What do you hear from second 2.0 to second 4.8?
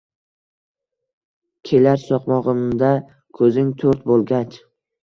so‘qmog‘imda ko‘zing to‘rt bo‘lgach